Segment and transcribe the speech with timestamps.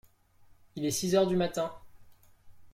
[0.75, 1.71] Il est six heures du matin.